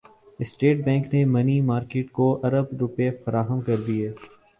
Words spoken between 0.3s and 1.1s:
state bank